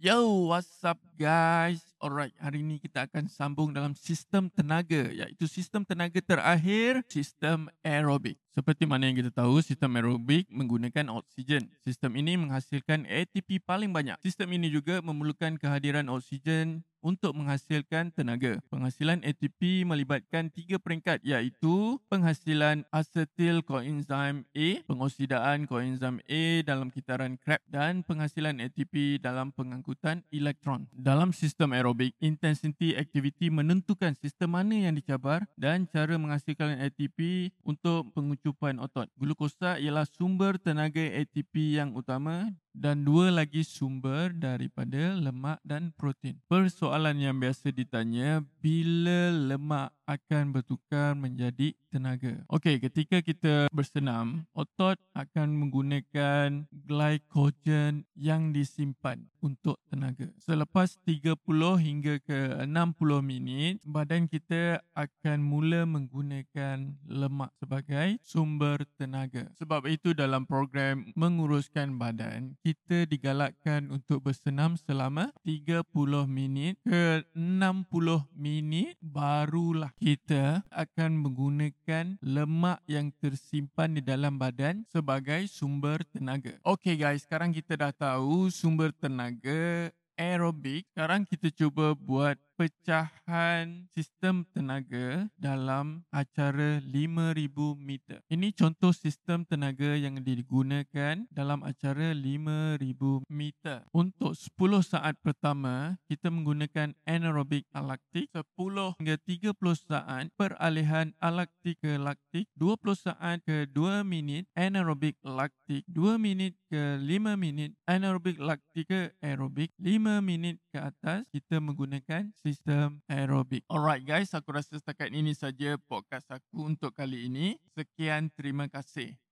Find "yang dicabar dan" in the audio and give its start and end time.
34.88-35.86